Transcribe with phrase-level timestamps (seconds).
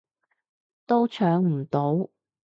[0.87, 2.09] 都搶唔到